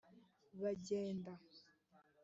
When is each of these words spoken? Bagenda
Bagenda 0.61 1.33